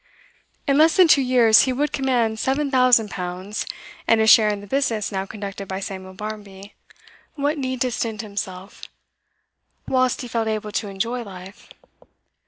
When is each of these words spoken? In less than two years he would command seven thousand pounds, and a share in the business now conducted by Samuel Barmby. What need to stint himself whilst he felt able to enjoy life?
In 0.65 0.79
less 0.79 0.97
than 0.97 1.07
two 1.07 1.21
years 1.21 1.65
he 1.65 1.71
would 1.73 1.93
command 1.93 2.39
seven 2.39 2.71
thousand 2.71 3.11
pounds, 3.11 3.67
and 4.07 4.19
a 4.19 4.25
share 4.25 4.47
in 4.49 4.59
the 4.59 4.65
business 4.65 5.11
now 5.11 5.27
conducted 5.27 5.67
by 5.67 5.79
Samuel 5.79 6.15
Barmby. 6.15 6.73
What 7.35 7.59
need 7.59 7.81
to 7.81 7.91
stint 7.91 8.21
himself 8.23 8.81
whilst 9.87 10.21
he 10.21 10.27
felt 10.27 10.47
able 10.47 10.71
to 10.71 10.87
enjoy 10.87 11.21
life? 11.21 11.69